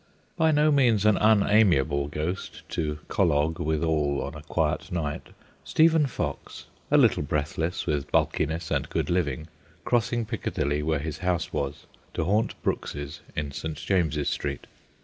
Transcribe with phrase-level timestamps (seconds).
[0.35, 5.27] By no means an unamiable ghost to collogue withal on a quiet night,
[5.63, 9.47] Stephen Fox, a little breathless with bulkiness and good living,
[9.85, 11.85] crossing Piccadilly, where his house was,
[12.15, 13.77] to haunt Brooks's in St.
[13.77, 14.65] James's Street.